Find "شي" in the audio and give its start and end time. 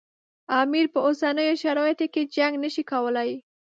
2.73-2.83